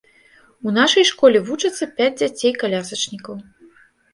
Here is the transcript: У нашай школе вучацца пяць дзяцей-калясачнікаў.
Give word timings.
У 0.69 0.73
нашай 0.77 1.05
школе 1.09 1.37
вучацца 1.49 1.83
пяць 1.99 2.15
дзяцей-калясачнікаў. 2.21 3.35